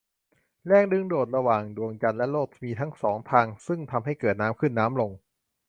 [0.67, 5.11] แรงดึงดูดระหว่างดวงจันทร์และโลกมีทั้งสองทางซึ่งทำให้เกิดน้ำขึ้นน้ำลง